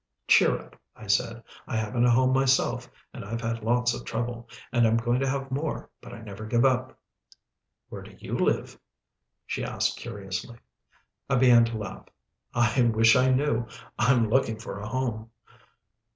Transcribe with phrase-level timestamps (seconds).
[0.27, 4.49] "Cheer up," I said, "I haven't a home myself, and I've had lots of trouble,
[4.71, 6.97] and I'm going to have more, but I never give up."
[7.89, 8.79] "Where do you live?"
[9.45, 10.57] she asked curiously.
[11.29, 12.07] I began to laugh.
[12.51, 13.67] "I wish I knew.
[13.99, 15.29] I'm looking for a home."